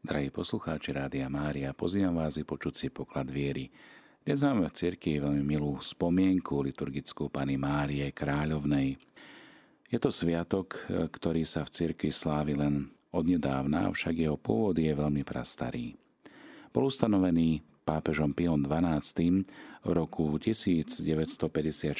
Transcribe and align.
Drahí 0.00 0.32
poslucháči 0.32 0.96
Rádia 0.96 1.28
Mária, 1.28 1.76
pozývam 1.76 2.24
vás 2.24 2.32
vypočuť 2.40 2.72
si 2.72 2.88
poklad 2.88 3.28
viery. 3.28 3.68
Dnes 4.24 4.40
máme 4.40 4.64
v 4.64 4.72
cirkvi 4.72 5.20
veľmi 5.20 5.44
milú 5.44 5.76
spomienku 5.76 6.64
liturgickú 6.64 7.28
Pany 7.28 7.60
Márie 7.60 8.08
Kráľovnej. 8.08 8.96
Je 9.92 9.98
to 10.00 10.08
sviatok, 10.08 10.88
ktorý 10.88 11.44
sa 11.44 11.68
v 11.68 11.72
cirkvi 11.76 12.08
slávi 12.08 12.56
len 12.56 12.88
odnedávna, 13.12 13.92
avšak 13.92 14.24
jeho 14.24 14.40
pôvod 14.40 14.80
je 14.80 14.88
veľmi 14.88 15.20
prastarý. 15.20 15.92
Bol 16.72 16.88
ustanovený 16.88 17.60
pápežom 17.90 18.30
Pion 18.30 18.62
XII 18.62 19.42
v 19.82 19.90
roku 19.90 20.38
1954 20.38 21.90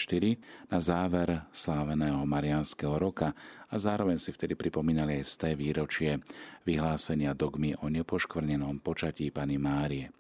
na 0.71 0.79
záver 0.79 1.43
sláveného 1.51 2.23
Mariánskeho 2.23 2.95
roka 2.95 3.35
a 3.67 3.75
zároveň 3.75 4.23
si 4.23 4.31
vtedy 4.31 4.55
pripomínali 4.55 5.19
aj 5.19 5.27
sté 5.27 5.51
výročie 5.59 6.23
vyhlásenia 6.63 7.35
dogmy 7.35 7.75
o 7.83 7.91
nepoškvrnenom 7.91 8.79
počatí 8.79 9.35
Pany 9.35 9.59
Márie. 9.59 10.15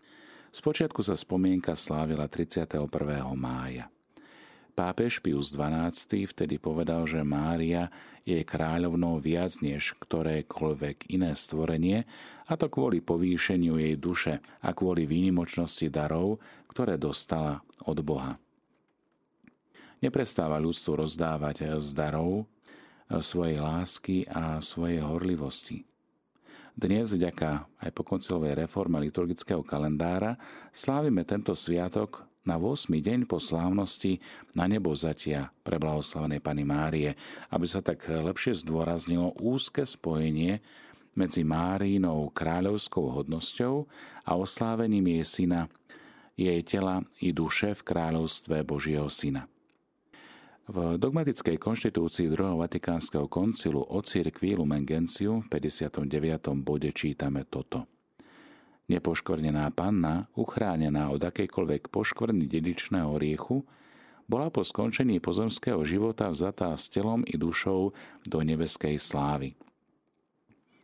Spočiatku 0.51 1.07
sa 1.07 1.15
spomienka 1.15 1.79
slávila 1.79 2.27
31. 2.27 2.91
mája. 3.39 3.87
Pápež 4.81 5.21
Pius 5.21 5.53
XII 5.53 6.25
vtedy 6.25 6.57
povedal, 6.57 7.05
že 7.05 7.21
Mária 7.21 7.93
je 8.25 8.41
kráľovnou 8.41 9.21
viac 9.21 9.53
než 9.61 9.93
ktorékoľvek 10.01 11.13
iné 11.13 11.37
stvorenie, 11.37 12.09
a 12.49 12.57
to 12.57 12.73
kvôli 12.73 13.05
povýšeniu 13.05 13.77
jej 13.77 14.01
duše 14.01 14.41
a 14.41 14.73
kvôli 14.73 15.05
výnimočnosti 15.05 15.85
darov, 15.93 16.41
ktoré 16.65 16.97
dostala 16.97 17.61
od 17.85 18.01
Boha. 18.01 18.41
Neprestáva 20.01 20.57
ľudstvu 20.57 21.05
rozdávať 21.05 21.77
z 21.77 21.89
darov 21.93 22.49
svojej 23.21 23.61
lásky 23.61 24.25
a 24.33 24.65
svojej 24.65 25.05
horlivosti. 25.05 25.85
Dnes, 26.73 27.13
vďaka 27.13 27.69
aj 27.85 27.91
po 27.93 28.01
koncilovej 28.01 28.65
reforme 28.65 28.97
liturgického 29.05 29.61
kalendára, 29.61 30.41
slávime 30.73 31.29
tento 31.29 31.53
sviatok 31.53 32.30
na 32.45 32.57
8. 32.57 32.89
deň 32.89 33.29
po 33.29 33.37
slávnosti 33.37 34.17
na 34.57 34.65
nebo 34.65 34.97
zatia 34.97 35.53
pre 35.61 35.77
blahoslavenej 35.77 36.41
Pany 36.41 36.65
Márie, 36.65 37.11
aby 37.53 37.67
sa 37.69 37.85
tak 37.85 38.09
lepšie 38.09 38.57
zdôraznilo 38.65 39.37
úzke 39.37 39.85
spojenie 39.85 40.65
medzi 41.13 41.45
Márinou 41.45 42.33
kráľovskou 42.33 43.13
hodnosťou 43.13 43.85
a 44.25 44.31
oslávením 44.41 45.21
jej 45.21 45.27
syna, 45.27 45.61
jej 46.39 46.61
tela 46.65 47.05
i 47.21 47.37
duše 47.37 47.77
v 47.77 47.85
kráľovstve 47.85 48.65
Božieho 48.65 49.11
syna. 49.13 49.45
V 50.71 50.97
dogmatickej 51.03 51.59
konštitúcii 51.59 52.31
druhého 52.31 52.63
Vatikánskeho 52.63 53.27
koncilu 53.27 53.83
o 53.83 53.99
cirkvi 54.01 54.55
Lumen 54.55 54.87
Gentium 54.87 55.43
v 55.43 55.59
59. 55.59 56.07
bode 56.63 56.95
čítame 56.95 57.43
toto– 57.45 57.85
Nepoškvrnená 58.91 59.71
panna, 59.71 60.27
uchránená 60.35 61.15
od 61.15 61.23
akejkoľvek 61.23 61.95
poškvrny 61.95 62.51
dedičného 62.51 63.15
riechu, 63.23 63.63
bola 64.27 64.51
po 64.51 64.67
skončení 64.67 65.23
pozemského 65.23 65.79
života 65.87 66.27
vzatá 66.27 66.75
s 66.75 66.91
telom 66.91 67.23
i 67.23 67.39
dušou 67.39 67.95
do 68.27 68.39
nebeskej 68.43 68.99
slávy. 68.99 69.55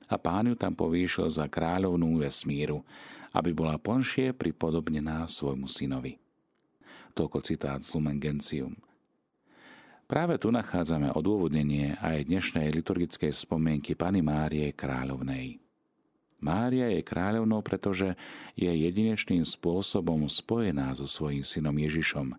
A 0.07 0.15
pán 0.23 0.47
ju 0.47 0.55
tam 0.55 0.79
povýšil 0.79 1.27
za 1.27 1.51
kráľovnú 1.51 2.23
vesmíru, 2.23 2.87
aby 3.35 3.51
bola 3.51 3.75
plnšie 3.75 4.39
pripodobnená 4.39 5.27
svojmu 5.27 5.67
synovi. 5.67 6.15
Toľko 7.11 7.39
citát 7.43 7.83
z 7.83 7.91
Lumen 7.99 8.23
Gentium. 8.23 8.79
Práve 10.07 10.39
tu 10.39 10.55
nachádzame 10.55 11.11
odôvodnenie 11.11 11.99
aj 11.99 12.31
dnešnej 12.31 12.71
liturgickej 12.71 13.35
spomienky 13.35 13.99
Pany 13.99 14.23
Márie 14.23 14.71
Kráľovnej– 14.71 15.59
Mária 16.47 16.87
je 16.95 17.03
kráľovnou, 17.03 17.59
pretože 17.67 18.15
je 18.55 18.71
jedinečným 18.71 19.43
spôsobom 19.43 20.31
spojená 20.31 20.95
so 20.95 21.11
svojím 21.11 21.43
synom 21.43 21.75
Ježišom, 21.75 22.39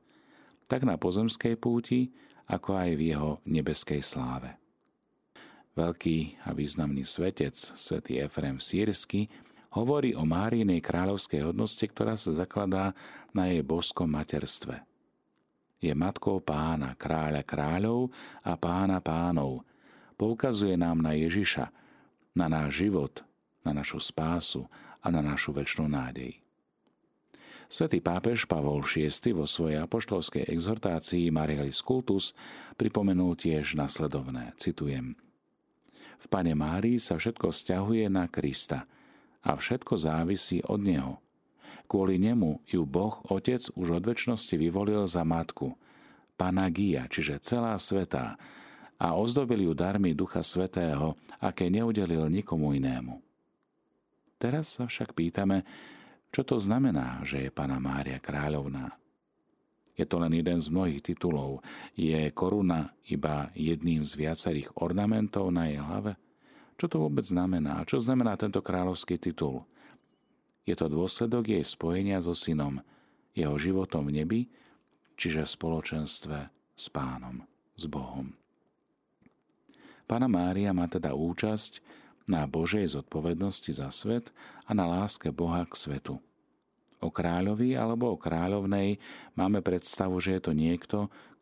tak 0.71 0.87
na 0.87 0.95
pozemskej 0.95 1.59
púti, 1.59 2.15
ako 2.47 2.79
aj 2.79 2.89
v 2.95 3.01
jeho 3.11 3.31
nebeskej 3.43 3.99
sláve. 3.99 4.55
Veľký 5.75 6.39
a 6.47 6.55
významný 6.55 7.03
svetec, 7.03 7.53
svätý 7.53 8.23
Efrem 8.23 8.57
Sírsky, 8.57 9.27
hovorí 9.75 10.15
o 10.17 10.23
Márinej 10.25 10.81
kráľovskej 10.81 11.51
hodnosti, 11.51 11.85
ktorá 11.85 12.15
sa 12.17 12.33
zakladá 12.33 12.97
na 13.35 13.51
jej 13.51 13.61
boskom 13.61 14.09
materstve. 14.09 14.81
Je 15.77 15.93
matkou 15.93 16.41
pána, 16.41 16.97
kráľa 16.97 17.45
kráľov 17.45 18.09
a 18.41 18.57
pána 18.57 18.97
pánov. 18.97 19.61
Poukazuje 20.17 20.73
nám 20.73 20.97
na 21.05 21.13
Ježiša, 21.13 21.69
na 22.33 22.49
náš 22.49 22.81
život, 22.81 23.21
na 23.65 23.71
našu 23.73 24.01
spásu 24.01 24.65
a 25.01 25.07
na 25.07 25.21
našu 25.21 25.53
väčšnú 25.53 25.87
nádej. 25.87 26.41
Svetý 27.67 27.99
pápež 27.99 28.47
Pavol 28.47 28.79
VI 28.79 29.11
vo 29.35 29.43
svojej 29.43 29.83
apoštolskej 29.83 30.47
exhortácii 30.47 31.27
Marielis 31.35 31.83
Cultus 31.83 32.31
pripomenul 32.79 33.35
tiež 33.35 33.75
nasledovné, 33.75 34.55
citujem. 34.55 35.19
V 36.17 36.25
Pane 36.31 36.55
Márii 36.55 36.95
sa 36.97 37.19
všetko 37.19 37.51
stiahuje 37.51 38.07
na 38.07 38.31
Krista 38.31 38.87
a 39.43 39.59
všetko 39.59 39.99
závisí 39.99 40.63
od 40.63 40.79
Neho. 40.79 41.13
Kvôli 41.91 42.15
nemu 42.19 42.63
ju 42.67 42.87
Boh 42.87 43.19
Otec 43.27 43.67
už 43.75 43.99
od 43.99 44.03
väčšnosti 44.03 44.55
vyvolil 44.55 45.03
za 45.03 45.27
matku, 45.27 45.75
Panagia, 46.39 47.09
čiže 47.11 47.41
celá 47.43 47.75
svetá, 47.81 48.39
a 48.97 49.13
ozdobil 49.13 49.65
ju 49.65 49.73
darmi 49.77 50.13
Ducha 50.13 50.41
Svetého, 50.41 51.17
aké 51.37 51.69
neudelil 51.69 52.29
nikomu 52.29 52.73
inému. 52.73 53.26
Teraz 54.37 54.77
sa 54.77 54.85
však 54.85 55.17
pýtame, 55.17 55.65
čo 56.29 56.45
to 56.45 56.61
znamená, 56.61 57.25
že 57.25 57.49
je 57.49 57.49
Pana 57.49 57.81
Mária 57.81 58.21
kráľovná. 58.21 58.93
Je 59.97 60.05
to 60.05 60.21
len 60.21 60.29
jeden 60.37 60.61
z 60.61 60.69
mnohých 60.69 61.01
titulov. 61.01 61.65
Je 61.97 62.29
koruna 62.29 62.93
iba 63.09 63.49
jedným 63.57 64.05
z 64.05 64.13
viacerých 64.13 64.77
ornamentov 64.77 65.49
na 65.49 65.73
jej 65.73 65.81
hlave? 65.81 66.13
Čo 66.77 66.85
to 66.85 66.97
vôbec 67.01 67.25
znamená? 67.25 67.81
Čo 67.89 67.97
znamená 67.97 68.37
tento 68.37 68.61
kráľovský 68.61 69.17
titul? 69.17 69.65
Je 70.69 70.77
to 70.77 70.85
dôsledok 70.85 71.49
jej 71.49 71.65
spojenia 71.65 72.21
so 72.21 72.37
synom, 72.37 72.77
jeho 73.33 73.57
životom 73.57 74.05
v 74.05 74.21
nebi, 74.21 74.41
čiže 75.17 75.49
v 75.49 75.53
spoločenstve 75.57 76.37
s 76.77 76.85
pánom, 76.93 77.41
s 77.73 77.89
Bohom. 77.89 78.29
Pána 80.05 80.29
Mária 80.29 80.69
má 80.77 80.85
teda 80.85 81.17
účasť 81.17 81.81
na 82.27 82.43
Božej 82.43 82.91
zodpovednosti 82.91 83.71
za 83.71 83.87
svet 83.89 84.35
a 84.67 84.75
na 84.75 84.83
láske 84.83 85.31
Boha 85.31 85.63
k 85.63 85.73
svetu. 85.73 86.15
O 86.99 87.07
kráľovi 87.07 87.73
alebo 87.79 88.13
o 88.13 88.17
kráľovnej 88.19 88.99
máme 89.39 89.63
predstavu, 89.63 90.19
že 90.19 90.37
je 90.37 90.41
to 90.43 90.53
niekto, 90.53 90.97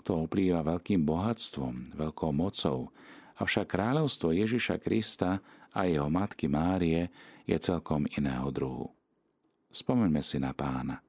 kto 0.05 0.29
oplýva 0.29 0.61
veľkým 0.61 1.01
bohatstvom, 1.01 1.97
veľkou 1.97 2.31
mocou, 2.35 2.93
avšak 3.41 3.65
kráľovstvo 3.73 4.29
Ježiša 4.35 4.77
Krista 4.77 5.41
a 5.73 5.89
jeho 5.89 6.07
matky 6.07 6.45
Márie 6.45 7.09
je 7.49 7.57
celkom 7.57 8.05
iného 8.13 8.47
druhu. 8.53 8.93
Spomeňme 9.73 10.21
si 10.21 10.37
na 10.37 10.53
pána. 10.53 11.01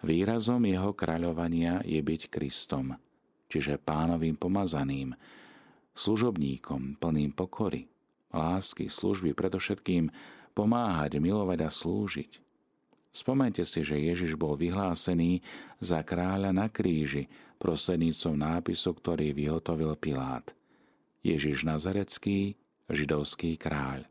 Výrazom 0.00 0.64
jeho 0.64 0.96
kráľovania 0.96 1.84
je 1.84 2.00
byť 2.00 2.32
Kristom, 2.32 2.96
čiže 3.52 3.76
pánovým 3.76 4.40
pomazaným, 4.40 5.12
služobníkom 5.92 6.96
plným 6.96 7.36
pokory, 7.36 7.84
lásky, 8.30 8.90
služby, 8.90 9.34
predovšetkým 9.34 10.10
pomáhať, 10.54 11.18
milovať 11.22 11.58
a 11.66 11.70
slúžiť. 11.70 12.32
Spomente 13.10 13.66
si, 13.66 13.82
že 13.82 13.98
Ježiš 13.98 14.38
bol 14.38 14.54
vyhlásený 14.54 15.42
za 15.82 16.06
kráľa 16.06 16.54
na 16.54 16.70
kríži 16.70 17.26
prostredníctvom 17.58 18.38
nápisu, 18.38 18.90
ktorý 18.94 19.34
vyhotovil 19.34 19.98
Pilát. 19.98 20.46
Ježiš 21.20 21.66
Nazarecký, 21.66 22.54
židovský 22.88 23.58
kráľ. 23.58 24.06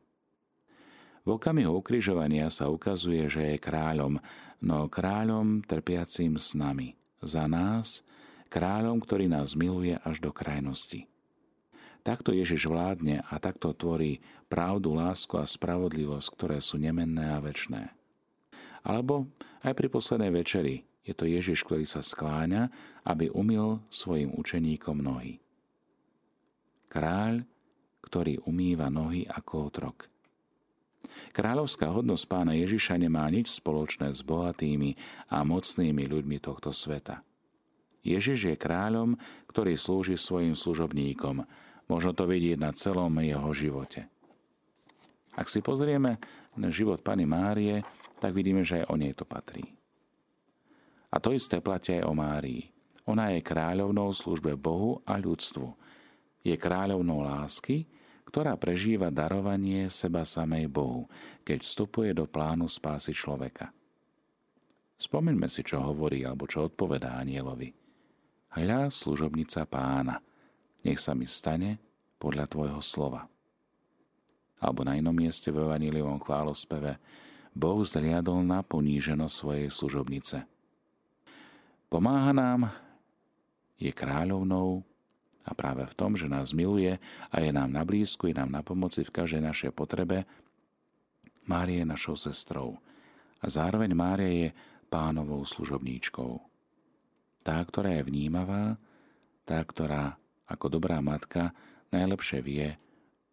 V 1.24 1.35
okamihu 1.35 1.79
ukrižovania 1.79 2.47
sa 2.52 2.68
ukazuje, 2.72 3.28
že 3.28 3.55
je 3.55 3.58
kráľom, 3.58 4.20
no 4.64 4.88
kráľom 4.88 5.64
trpiacim 5.64 6.35
s 6.35 6.55
nami, 6.55 6.96
za 7.23 7.47
nás, 7.47 8.03
kráľom, 8.49 8.99
ktorý 9.03 9.32
nás 9.32 9.55
miluje 9.55 9.96
až 10.02 10.20
do 10.20 10.32
krajnosti. 10.32 11.08
Takto 11.99 12.31
Ježiš 12.31 12.66
vládne 12.72 13.22
a 13.28 13.35
takto 13.43 13.75
tvorí 13.75 14.23
pravdu, 14.47 14.96
lásku 14.96 15.35
a 15.35 15.46
spravodlivosť, 15.46 16.28
ktoré 16.34 16.57
sú 16.63 16.79
nemenné 16.79 17.28
a 17.35 17.43
väčné. 17.43 17.91
Alebo 18.81 19.28
aj 19.61 19.75
pri 19.75 19.87
poslednej 19.91 20.31
večeri 20.31 20.87
je 21.03 21.11
to 21.11 21.28
Ježiš, 21.28 21.67
ktorý 21.67 21.84
sa 21.84 21.99
skláňa, 21.99 22.72
aby 23.03 23.28
umil 23.34 23.84
svojim 23.91 24.31
učeníkom 24.31 25.03
nohy. 25.03 25.43
Kráľ, 26.87 27.43
ktorý 28.02 28.41
umýva 28.47 28.87
nohy 28.90 29.28
ako 29.28 29.53
otrok. 29.69 29.97
Kráľovská 31.29 31.93
hodnosť 31.93 32.25
pána 32.25 32.57
Ježiša 32.57 32.97
nemá 32.97 33.29
nič 33.29 33.53
spoločné 33.53 34.11
s 34.11 34.25
bohatými 34.25 34.97
a 35.29 35.45
mocnými 35.45 36.03
ľuďmi 36.09 36.37
tohto 36.41 36.73
sveta. 36.73 37.22
Ježiš 38.02 38.49
je 38.49 38.55
kráľom, 38.55 39.19
ktorý 39.52 39.75
slúži 39.75 40.16
svojim 40.16 40.55
služobníkom, 40.55 41.43
Možno 41.90 42.14
to 42.14 42.30
vidieť 42.30 42.62
na 42.62 42.72
celom 42.72 43.12
jeho 43.18 43.50
živote. 43.52 44.06
Ak 45.34 45.50
si 45.50 45.66
pozrieme 45.66 46.22
na 46.53 46.70
život 46.70 47.02
Pany 47.02 47.26
Márie, 47.26 47.82
tak 48.22 48.38
vidíme, 48.38 48.62
že 48.62 48.84
aj 48.84 48.86
o 48.94 48.96
nej 48.96 49.14
to 49.18 49.26
patrí. 49.26 49.66
A 51.09 51.18
to 51.18 51.34
isté 51.34 51.58
platia 51.58 52.03
aj 52.03 52.06
o 52.06 52.14
Márii. 52.14 52.70
Ona 53.09 53.34
je 53.34 53.41
kráľovnou 53.41 54.14
službe 54.14 54.53
Bohu 54.53 55.02
a 55.02 55.18
ľudstvu. 55.18 55.74
Je 56.46 56.53
kráľovnou 56.53 57.26
lásky, 57.26 57.90
ktorá 58.30 58.53
prežíva 58.62 59.09
darovanie 59.09 59.90
seba 59.90 60.22
samej 60.22 60.70
Bohu, 60.70 61.09
keď 61.41 61.66
vstupuje 61.66 62.14
do 62.14 62.30
plánu 62.30 62.70
spásy 62.70 63.18
človeka. 63.18 63.74
Spomeňme 65.02 65.50
si, 65.50 65.66
čo 65.66 65.82
hovorí 65.82 66.22
alebo 66.22 66.46
čo 66.46 66.70
odpovedá 66.70 67.18
anielovi. 67.18 67.74
Hľa 68.53 68.94
služobnica 68.94 69.66
pána, 69.66 70.22
nech 70.84 70.99
sa 70.99 71.16
mi 71.16 71.28
stane 71.28 71.79
podľa 72.20 72.46
tvojho 72.47 72.81
slova. 72.84 73.28
Alebo 74.59 74.84
na 74.84 74.99
inom 74.99 75.16
mieste 75.16 75.52
v 75.52 75.64
Evaníliovom 75.64 76.20
chválospeve 76.20 76.99
Boh 77.55 77.79
zliadol 77.84 78.43
na 78.43 78.59
poníženosť 78.64 79.35
svojej 79.35 79.67
služobnice. 79.72 80.43
Pomáha 81.90 82.35
nám, 82.35 82.70
je 83.79 83.90
kráľovnou, 83.90 84.84
a 85.49 85.58
práve 85.58 85.81
v 85.81 85.97
tom, 85.97 86.14
že 86.14 86.29
nás 86.29 86.53
miluje 86.53 87.02
a 87.34 87.35
je 87.41 87.49
nám 87.49 87.73
na 87.73 87.81
blízku, 87.81 88.29
je 88.29 88.37
nám 88.37 88.53
na 88.53 88.61
pomoci 88.61 89.02
v 89.02 89.09
každej 89.09 89.41
našej 89.41 89.72
potrebe, 89.73 90.29
Mária 91.49 91.81
je 91.81 91.87
našou 91.90 92.14
sestrou. 92.14 92.78
A 93.41 93.49
zároveň 93.49 93.90
Mária 93.97 94.29
je 94.29 94.49
pánovou 94.93 95.41
služobníčkou. 95.41 96.37
Tá, 97.41 97.58
ktorá 97.66 97.97
je 97.97 98.05
vnímavá, 98.05 98.78
tá, 99.49 99.58
ktorá 99.66 100.22
ako 100.49 100.66
dobrá 100.67 100.97
matka 100.99 101.53
najlepšie 101.93 102.40
vie, 102.41 102.67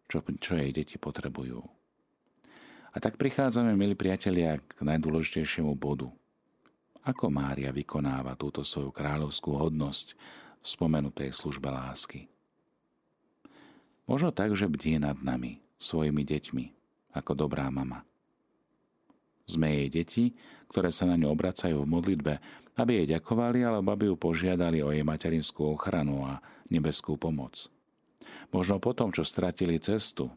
čo, 0.05 0.21
čo 0.21 0.53
jej 0.55 0.71
deti 0.71 1.01
potrebujú. 1.01 1.65
A 2.93 2.97
tak 2.97 3.17
prichádzame, 3.21 3.77
milí 3.77 3.93
priatelia, 3.93 4.57
k 4.57 4.81
najdôležitejšiemu 4.81 5.73
bodu. 5.77 6.09
Ako 7.05 7.29
Mária 7.29 7.69
vykonáva 7.69 8.33
túto 8.33 8.65
svoju 8.65 8.89
kráľovskú 8.89 9.53
hodnosť, 9.53 10.17
spomenutej 10.65 11.31
službe 11.31 11.69
lásky. 11.69 12.25
Možno 14.07 14.31
tak, 14.31 14.55
že 14.55 14.71
bdie 14.71 14.97
nad 14.97 15.19
nami, 15.19 15.59
svojimi 15.77 16.23
deťmi, 16.23 16.65
ako 17.15 17.47
dobrá 17.47 17.67
mama. 17.67 18.07
Sme 19.47 19.71
jej 19.71 19.87
deti, 19.87 20.25
ktoré 20.67 20.91
sa 20.91 21.07
na 21.07 21.15
ňu 21.15 21.31
obracajú 21.31 21.79
v 21.81 21.91
modlitbe, 21.91 22.33
aby 22.77 22.91
jej 23.01 23.17
ďakovali 23.17 23.63
alebo 23.63 23.95
aby 23.95 24.11
ju 24.11 24.15
požiadali 24.19 24.83
o 24.83 24.91
jej 24.91 25.07
materinskú 25.07 25.71
ochranu 25.73 26.27
a 26.27 26.43
nebeskú 26.67 27.15
pomoc. 27.15 27.71
Možno 28.51 28.77
potom, 28.83 29.15
čo 29.15 29.23
stratili 29.23 29.79
cestu, 29.79 30.27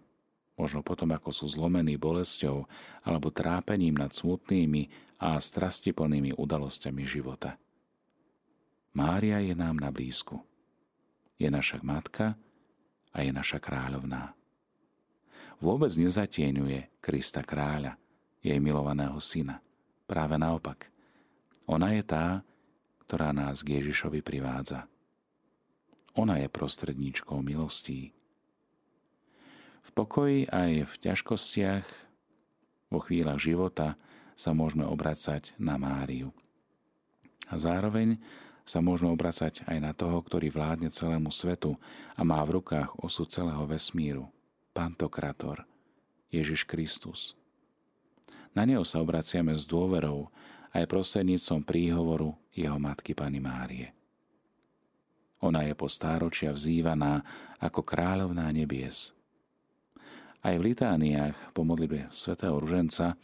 možno 0.54 0.86
potom, 0.86 1.10
ako 1.10 1.34
sú 1.34 1.46
zlomení 1.50 1.98
bolesťou 1.98 2.64
alebo 3.02 3.34
trápením 3.34 3.98
nad 3.98 4.14
smutnými 4.14 4.88
a 5.20 5.36
strastiplnými 5.36 6.38
udalosťami 6.38 7.02
života. 7.04 7.60
Mária 8.96 9.38
je 9.42 9.54
nám 9.54 9.78
na 9.78 9.92
blízku. 9.92 10.42
Je 11.38 11.46
naša 11.46 11.78
matka 11.84 12.34
a 13.14 13.22
je 13.22 13.30
naša 13.30 13.62
kráľovná. 13.62 14.34
Vôbec 15.60 15.92
nezatieňuje 15.92 17.04
Krista 17.04 17.44
kráľa, 17.44 18.00
jej 18.40 18.58
milovaného 18.58 19.16
syna. 19.20 19.60
Práve 20.08 20.36
naopak. 20.40 20.88
Ona 21.70 21.94
je 21.94 22.02
tá, 22.02 22.42
ktorá 23.06 23.30
nás 23.30 23.62
k 23.62 23.78
Ježišovi 23.78 24.24
privádza. 24.24 24.90
Ona 26.18 26.42
je 26.42 26.50
prostredníčkou 26.50 27.38
milostí. 27.38 28.10
V 29.80 29.90
pokoji 29.94 30.50
aj 30.50 30.90
v 30.90 30.94
ťažkostiach, 31.08 31.86
vo 32.90 32.98
chvíľach 32.98 33.38
života 33.38 33.94
sa 34.34 34.50
môžeme 34.50 34.84
obracať 34.84 35.54
na 35.56 35.78
Máriu. 35.78 36.34
A 37.48 37.56
zároveň 37.56 38.18
sa 38.66 38.78
môžeme 38.78 39.10
obracať 39.10 39.66
aj 39.66 39.78
na 39.82 39.90
toho, 39.90 40.22
ktorý 40.22 40.52
vládne 40.52 40.90
celému 40.94 41.34
svetu 41.34 41.74
a 42.14 42.22
má 42.22 42.38
v 42.46 42.62
rukách 42.62 42.98
osud 43.02 43.26
celého 43.30 43.66
vesmíru, 43.66 44.30
Pantokrator, 44.70 45.66
Ježiš 46.30 46.66
Kristus. 46.68 47.39
Na 48.54 48.66
neho 48.66 48.82
sa 48.82 48.98
obraciame 48.98 49.54
s 49.54 49.62
dôverou 49.66 50.26
aj 50.74 50.86
prostredníctvom 50.90 51.62
príhovoru 51.62 52.34
jeho 52.50 52.78
matky 52.78 53.14
Pany 53.14 53.38
Márie. 53.38 53.94
Ona 55.40 55.64
je 55.64 55.72
po 55.72 55.88
stáročia 55.88 56.52
vzývaná 56.52 57.24
ako 57.62 57.80
kráľovná 57.80 58.50
nebies. 58.52 59.16
Aj 60.40 60.56
v 60.56 60.72
litániách 60.72 61.52
po 61.52 61.64
modlitbe 61.64 62.12
svätého 62.12 62.56
Ruženca 62.56 63.16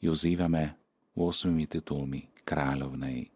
ju 0.00 0.12
zývame 0.12 0.76
8 1.16 1.52
titulmi 1.68 2.28
kráľovnej. 2.44 3.28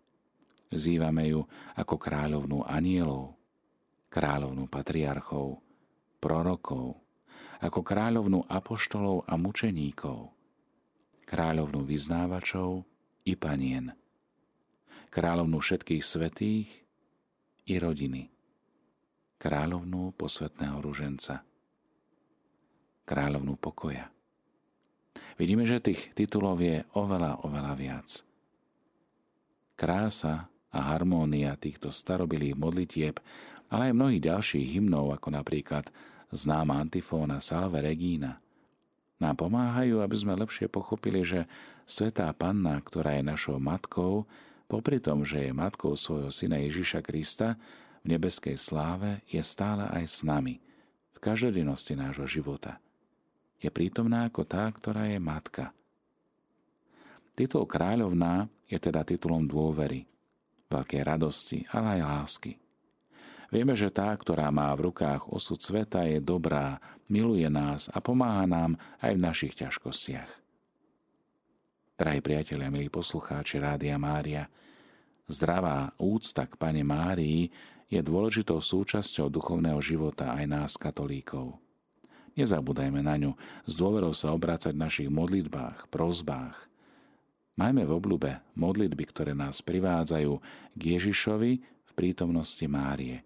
Zývame 0.71 1.33
ju 1.33 1.43
ako 1.77 1.97
kráľovnú 1.97 2.63
anielov, 2.65 3.35
kráľovnú 4.13 4.69
patriarchov, 4.69 5.59
prorokov, 6.21 7.01
ako 7.61 7.81
kráľovnú 7.81 8.45
apoštolov 8.47 9.25
a 9.29 9.35
mučeníkov, 9.37 10.40
kráľovnú 11.31 11.87
vyznávačov 11.87 12.83
i 13.23 13.39
panien, 13.39 13.95
kráľovnú 15.15 15.63
všetkých 15.63 16.03
svetých 16.03 16.67
i 17.71 17.79
rodiny, 17.79 18.27
kráľovnú 19.39 20.11
posvetného 20.19 20.83
ruženca, 20.83 21.47
kráľovnú 23.07 23.55
pokoja. 23.63 24.11
Vidíme, 25.39 25.63
že 25.71 25.79
tých 25.79 26.11
titulov 26.19 26.59
je 26.59 26.83
oveľa, 26.99 27.47
oveľa 27.47 27.73
viac. 27.79 28.09
Krása 29.79 30.51
a 30.75 30.79
harmónia 30.83 31.55
týchto 31.55 31.95
starobilých 31.95 32.59
modlitieb, 32.59 33.23
ale 33.71 33.95
aj 33.95 33.97
mnohých 33.97 34.27
ďalších 34.35 34.67
hymnov, 34.75 35.15
ako 35.15 35.39
napríklad 35.39 35.95
známa 36.35 36.83
antifóna 36.83 37.39
Salve 37.39 37.79
Regina, 37.79 38.43
nám 39.21 39.37
pomáhajú, 39.37 40.01
aby 40.01 40.17
sme 40.17 40.41
lepšie 40.41 40.67
pochopili, 40.73 41.21
že 41.21 41.45
Svetá 41.85 42.33
Panna, 42.33 42.81
ktorá 42.81 43.21
je 43.21 43.25
našou 43.29 43.61
matkou, 43.61 44.25
popri 44.65 44.97
tom, 44.97 45.23
že 45.23 45.45
je 45.45 45.53
matkou 45.53 45.93
svojho 45.93 46.33
syna 46.33 46.57
Ježiša 46.65 47.05
Krista, 47.05 47.61
v 48.01 48.17
nebeskej 48.17 48.57
sláve 48.57 49.21
je 49.29 49.45
stále 49.45 49.85
aj 49.93 50.05
s 50.09 50.19
nami, 50.25 50.57
v 51.13 51.19
každodennosti 51.21 51.93
nášho 51.93 52.25
života. 52.25 52.81
Je 53.61 53.69
prítomná 53.69 54.25
ako 54.25 54.49
tá, 54.49 54.65
ktorá 54.73 55.05
je 55.05 55.21
matka. 55.21 55.69
Titul 57.37 57.69
kráľovná 57.69 58.49
je 58.65 58.81
teda 58.81 59.05
titulom 59.05 59.45
dôvery, 59.45 60.09
veľkej 60.73 61.03
radosti, 61.05 61.69
ale 61.69 62.01
aj 62.01 62.09
lásky. 62.09 62.53
Vieme, 63.51 63.75
že 63.75 63.91
tá, 63.91 64.15
ktorá 64.15 64.47
má 64.55 64.71
v 64.79 64.91
rukách 64.91 65.27
osud 65.27 65.59
sveta, 65.59 66.07
je 66.07 66.23
dobrá, 66.23 66.79
miluje 67.11 67.51
nás 67.51 67.91
a 67.91 67.99
pomáha 67.99 68.47
nám 68.47 68.79
aj 69.03 69.13
v 69.19 69.21
našich 69.21 69.59
ťažkostiach. 69.59 70.31
Drahí 71.99 72.23
priatelia, 72.23 72.71
milí 72.71 72.87
poslucháči 72.87 73.59
Rádia 73.59 73.99
Mária, 73.99 74.47
zdravá 75.27 75.91
úcta 75.99 76.47
k 76.47 76.55
Pane 76.55 76.87
Márii 76.87 77.51
je 77.91 77.99
dôležitou 77.99 78.63
súčasťou 78.63 79.27
duchovného 79.27 79.83
života 79.83 80.31
aj 80.39 80.45
nás, 80.47 80.73
katolíkov. 80.79 81.59
Nezabúdajme 82.39 83.03
na 83.03 83.19
ňu, 83.19 83.35
s 83.67 83.75
dôverou 83.75 84.15
sa 84.15 84.31
obrácať 84.31 84.79
v 84.79 84.83
našich 84.87 85.11
modlitbách, 85.11 85.91
prozbách, 85.91 86.71
Majme 87.61 87.85
v 87.85 87.93
obľube 87.93 88.41
modlitby, 88.57 89.05
ktoré 89.13 89.37
nás 89.37 89.61
privádzajú 89.61 90.33
k 90.73 90.81
Ježišovi 90.97 91.53
v 91.61 91.93
prítomnosti 91.93 92.65
Márie. 92.65 93.21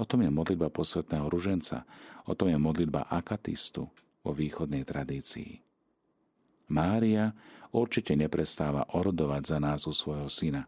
O 0.00 0.08
tom 0.08 0.24
je 0.24 0.32
modlitba 0.32 0.72
posvetného 0.72 1.28
ruženca, 1.28 1.84
o 2.24 2.32
tom 2.32 2.48
je 2.48 2.56
modlitba 2.56 3.12
akatistu 3.12 3.84
vo 4.24 4.32
východnej 4.32 4.88
tradícii. 4.88 5.60
Mária 6.72 7.36
určite 7.76 8.16
neprestáva 8.16 8.88
orodovať 8.96 9.42
za 9.44 9.58
nás 9.60 9.84
u 9.84 9.92
svojho 9.92 10.32
syna. 10.32 10.64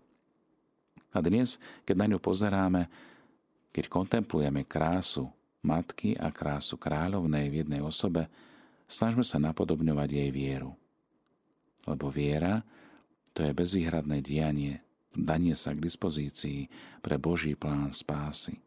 A 1.17 1.19
dnes, 1.25 1.57
keď 1.89 1.97
na 1.97 2.07
ňu 2.13 2.19
pozeráme, 2.21 2.93
keď 3.73 3.89
kontemplujeme 3.89 4.69
krásu 4.69 5.33
matky 5.65 6.13
a 6.19 6.29
krásu 6.29 6.77
kráľovnej 6.77 7.49
v 7.49 7.65
jednej 7.65 7.81
osobe, 7.81 8.29
snažme 8.85 9.25
sa 9.25 9.41
napodobňovať 9.41 10.09
jej 10.13 10.31
vieru. 10.35 10.77
Lebo 11.89 12.13
viera 12.13 12.61
to 13.33 13.41
je 13.41 13.57
bezvýhradné 13.57 14.21
dianie, 14.21 14.85
danie 15.17 15.57
sa 15.57 15.73
k 15.73 15.81
dispozícii 15.81 16.69
pre 17.01 17.17
Boží 17.17 17.57
plán 17.57 17.97
spásy. 17.97 18.61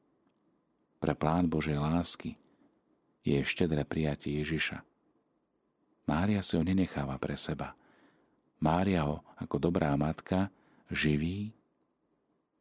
Pre 1.00 1.14
plán 1.14 1.50
Božej 1.52 1.78
lásky 1.78 2.38
je 3.26 3.42
štedré 3.42 3.84
prijatie 3.84 4.42
Ježiša. 4.42 4.82
Mária 6.06 6.46
si 6.46 6.54
ho 6.56 6.62
nenecháva 6.62 7.18
pre 7.18 7.34
seba. 7.34 7.74
Mária 8.62 9.06
ho 9.06 9.26
ako 9.38 9.58
dobrá 9.58 9.94
matka 9.98 10.54
živí, 10.90 11.52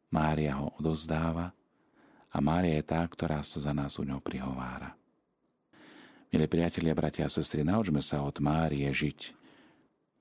Mária 0.09 0.55
ho 0.55 0.71
odozdáva 0.79 1.51
a 2.31 2.37
Mária 2.39 2.79
je 2.79 2.85
tá, 2.87 3.03
ktorá 3.03 3.43
sa 3.43 3.59
za 3.59 3.73
nás 3.75 3.99
u 3.99 4.07
ňou 4.07 4.23
prihovára. 4.23 4.95
Milí 6.31 6.47
priatelia, 6.47 6.95
bratia 6.95 7.27
a 7.27 7.31
sestry, 7.31 7.63
naučme 7.63 7.99
sa 7.99 8.23
od 8.23 8.39
Márie 8.39 8.87
žiť 8.87 9.35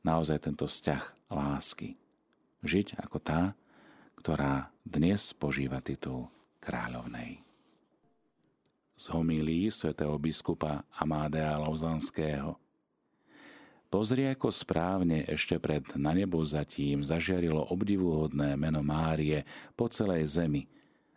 naozaj 0.03 0.51
tento 0.51 0.67
vzťah 0.67 1.31
lásky. 1.31 1.95
Žiť 2.65 2.99
ako 3.03 3.19
tá, 3.23 3.55
ktorá 4.19 4.73
dnes 4.83 5.37
požíva 5.37 5.85
titul 5.85 6.33
kráľovnej. 6.59 7.44
Z 8.95 9.11
homílí 9.11 9.75
svätého 9.75 10.15
biskupa 10.23 10.87
Amádea 11.03 11.59
Lauzanského 11.59 12.55
Pozri, 13.91 14.31
ako 14.31 14.55
správne 14.55 15.27
ešte 15.27 15.59
pred 15.59 15.83
na 15.99 16.15
nebo 16.15 16.39
zatím 16.47 17.03
zažiarilo 17.03 17.75
obdivuhodné 17.75 18.55
meno 18.55 18.87
Márie 18.87 19.43
po 19.75 19.91
celej 19.91 20.39
zemi 20.39 20.71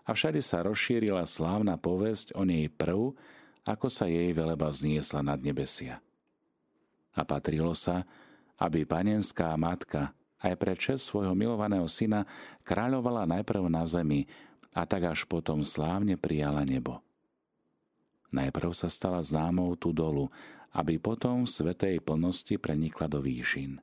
a 0.10 0.18
všade 0.18 0.42
sa 0.42 0.66
rozšírila 0.66 1.22
slávna 1.30 1.78
povesť 1.78 2.34
o 2.34 2.42
nej 2.50 2.66
prv, 2.66 3.14
ako 3.62 3.88
sa 3.94 4.10
jej 4.10 4.34
veleba 4.34 4.74
zniesla 4.74 5.22
nad 5.22 5.38
nebesia. 5.38 6.02
A 7.14 7.22
patrilo 7.30 7.78
sa, 7.78 8.10
aby 8.58 8.90
panenská 8.90 9.54
matka 9.54 10.18
aj 10.42 10.54
pre 10.58 10.74
čest 10.74 11.14
svojho 11.14 11.38
milovaného 11.38 11.86
syna 11.86 12.26
kráľovala 12.66 13.30
najprv 13.30 13.70
na 13.70 13.86
zemi 13.86 14.26
a 14.74 14.82
tak 14.90 15.14
až 15.14 15.30
potom 15.30 15.62
slávne 15.62 16.18
prijala 16.18 16.66
nebo. 16.66 17.06
Najprv 18.36 18.72
sa 18.76 18.92
stala 18.92 19.24
známou 19.24 19.80
tu 19.80 19.96
dolu, 19.96 20.28
aby 20.76 21.00
potom 21.00 21.48
v 21.48 21.54
svetej 21.54 22.04
plnosti 22.04 22.60
prenikla 22.60 23.08
do 23.08 23.24
výšin. 23.24 23.80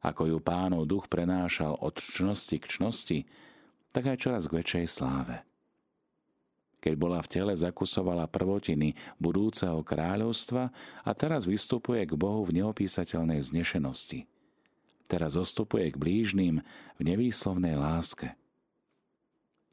Ako 0.00 0.30
ju 0.30 0.38
pánov 0.38 0.86
duch 0.86 1.10
prenášal 1.10 1.76
od 1.78 1.98
čnosti 1.98 2.56
k 2.56 2.66
čnosti, 2.66 3.18
tak 3.90 4.08
aj 4.08 4.16
čoraz 4.22 4.46
k 4.46 4.62
väčšej 4.62 4.86
sláve. 4.86 5.42
Keď 6.78 6.94
bola 6.94 7.18
v 7.18 7.30
tele, 7.30 7.52
zakusovala 7.58 8.30
prvotiny 8.30 8.94
budúceho 9.18 9.82
kráľovstva 9.82 10.70
a 11.02 11.10
teraz 11.10 11.42
vystupuje 11.42 12.06
k 12.06 12.14
Bohu 12.14 12.46
v 12.46 12.62
neopísateľnej 12.62 13.42
znešenosti. 13.42 14.30
Teraz 15.10 15.34
zostupuje 15.34 15.90
k 15.90 15.98
blížným 15.98 16.62
v 16.96 17.00
nevýslovnej 17.02 17.74
láske. 17.74 18.38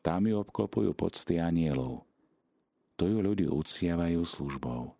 Tam 0.01 0.25
ju 0.25 0.41
obklopujú 0.41 0.97
pocty 0.97 1.37
anielov. 1.37 2.01
To 2.95 3.03
ju 3.07 3.19
ľudí 3.19 3.45
uctievajú 3.51 4.23
službou. 4.23 4.95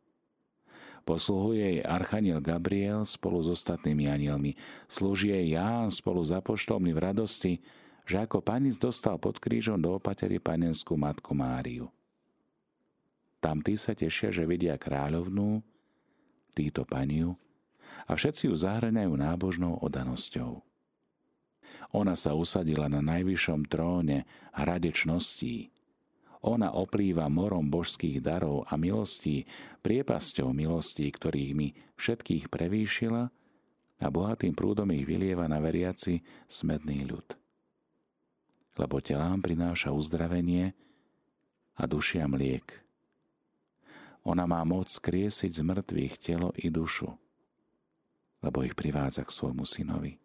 Posluhuje 1.06 1.62
jej 1.62 1.82
Archaniel 1.86 2.42
Gabriel 2.42 3.06
spolu 3.06 3.38
s 3.38 3.54
ostatnými 3.54 4.10
anielmi. 4.10 4.58
Slúži 4.90 5.30
jej 5.32 5.54
Ján 5.54 5.94
spolu 5.94 6.25
s 6.25 6.34
apoštolmi 6.34 6.92
v 6.98 7.00
radosti, 7.00 7.54
že 8.10 8.25
ako 8.25 8.42
panic 8.42 8.82
dostal 8.82 9.22
pod 9.22 9.38
krížom 9.38 9.78
do 9.78 10.02
opatery 10.02 10.42
panenskú 10.42 10.98
matku 10.98 11.38
Máriu. 11.38 11.94
Tamtí 13.38 13.78
sa 13.78 13.94
tešia, 13.94 14.34
že 14.34 14.50
vidia 14.50 14.74
kráľovnú, 14.82 15.62
títo 16.58 16.82
paniu, 16.90 17.38
a 18.10 18.18
všetci 18.18 18.50
ju 18.50 18.56
zahrňajú 18.58 19.14
nábožnou 19.14 19.78
odanosťou. 19.86 20.66
Ona 21.94 22.18
sa 22.18 22.34
usadila 22.34 22.90
na 22.90 23.06
najvyššom 23.06 23.70
tróne 23.70 24.25
hradečností. 24.58 25.75
Ona 26.44 26.75
oplýva 26.75 27.32
morom 27.32 27.72
božských 27.72 28.20
darov 28.20 28.68
a 28.68 28.75
milostí, 28.75 29.48
priepasťou 29.86 30.51
milostí, 30.51 31.08
ktorých 31.08 31.51
mi 31.56 31.72
všetkých 31.96 32.51
prevýšila 32.51 33.24
a 34.01 34.08
bohatým 34.12 34.51
prúdom 34.51 34.92
ich 34.92 35.08
vylieva 35.08 35.48
na 35.48 35.63
veriaci 35.63 36.20
smedný 36.50 37.08
ľud 37.08 37.46
lebo 38.75 39.00
telám 39.00 39.39
prináša 39.39 39.96
uzdravenie 39.96 40.75
a 41.80 41.84
dušiam 41.88 42.36
liek. 42.36 42.84
Ona 44.25 44.44
má 44.50 44.60
moc 44.68 44.89
skriesiť 44.92 45.51
z 45.51 45.62
mŕtvych 45.63 46.15
telo 46.20 46.50
i 46.60 46.68
dušu, 46.68 47.08
lebo 48.44 48.58
ich 48.65 48.75
privádza 48.75 49.24
k 49.24 49.32
svojmu 49.32 49.63
synovi. 49.63 50.18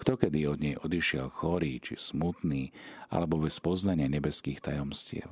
Kto 0.00 0.16
kedy 0.16 0.48
od 0.48 0.58
nej 0.64 0.74
odišiel 0.80 1.28
chorý 1.28 1.76
či 1.76 2.00
smutný 2.00 2.72
alebo 3.12 3.36
bez 3.36 3.60
poznania 3.60 4.08
nebeských 4.08 4.64
tajomstiev? 4.64 5.28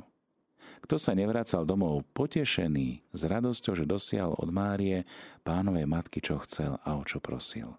Kto 0.84 1.00
sa 1.00 1.16
nevracal 1.16 1.64
domov 1.64 2.04
potešený 2.12 3.08
s 3.10 3.20
radosťou, 3.24 3.74
že 3.74 3.88
dosiahol 3.88 4.36
od 4.36 4.52
Márie 4.52 5.08
pánovej 5.42 5.88
matky, 5.88 6.20
čo 6.20 6.38
chcel 6.44 6.76
a 6.84 7.00
o 7.00 7.02
čo 7.02 7.18
prosil? 7.18 7.74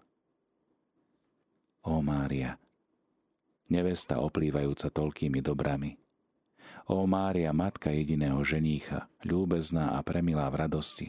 Ó 1.86 2.02
Mária, 2.04 2.58
nevesta 3.72 4.20
oplývajúca 4.20 4.92
toľkými 4.92 5.40
dobrami. 5.40 5.96
Ó 6.90 7.06
Mária, 7.06 7.54
matka 7.54 7.94
jediného 7.94 8.42
ženícha, 8.42 9.06
ľúbezná 9.22 9.94
a 9.96 10.02
premilá 10.02 10.50
v 10.50 10.58
radosti. 10.66 11.08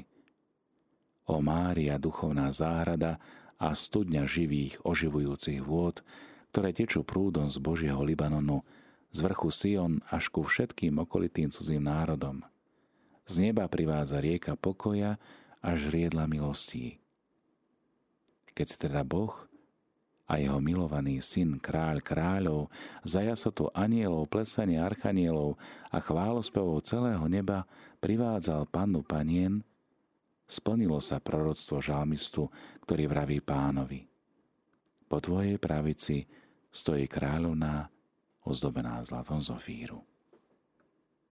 Ó 1.28 1.42
Mária, 1.42 1.98
duchovná 1.98 2.54
záhrada 2.54 3.18
a 3.62 3.78
studňa 3.78 4.26
živých, 4.26 4.82
oživujúcich 4.82 5.62
vôd, 5.62 6.02
ktoré 6.50 6.74
tečú 6.74 7.06
prúdom 7.06 7.46
z 7.46 7.62
Božieho 7.62 8.02
Libanonu, 8.02 8.66
z 9.14 9.22
vrchu 9.22 9.54
Sion 9.54 10.02
až 10.10 10.34
ku 10.34 10.42
všetkým 10.42 10.98
okolitým 11.06 11.54
cudzím 11.54 11.86
národom. 11.86 12.42
Z 13.30 13.46
neba 13.46 13.70
privádza 13.70 14.18
rieka 14.18 14.58
pokoja 14.58 15.22
až 15.62 15.94
riedla 15.94 16.26
milostí. 16.26 16.98
Keď 18.58 18.66
si 18.66 18.78
teda 18.82 19.06
Boh, 19.06 19.52
a 20.32 20.40
jeho 20.40 20.64
milovaný 20.64 21.20
syn, 21.20 21.60
kráľ 21.60 22.00
kráľov, 22.00 22.72
za 23.04 23.20
anielov, 23.76 24.32
plesanie 24.32 24.80
archanielov 24.80 25.60
a 25.92 26.00
chválospevov 26.00 26.80
celého 26.88 27.28
neba 27.28 27.68
privádzal 28.00 28.64
pannu 28.72 29.04
panien, 29.04 29.60
splnilo 30.52 31.00
sa 31.00 31.24
proroctvo 31.24 31.80
žalmistu, 31.80 32.52
ktorý 32.84 33.08
vraví 33.08 33.40
pánovi. 33.40 34.04
Po 35.08 35.24
tvojej 35.24 35.56
pravici 35.56 36.28
stojí 36.68 37.08
kráľovná 37.08 37.88
ozdobená 38.44 39.00
zlatom 39.08 39.40
zofíru. 39.40 40.11